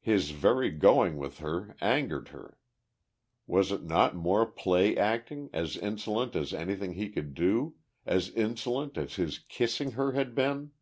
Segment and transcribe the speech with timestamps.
[0.00, 2.58] His very going with her angered her.
[3.46, 8.98] Was it not more play acting, as insolent as anything he could do, as insolent
[8.98, 10.72] as his kissing her had been!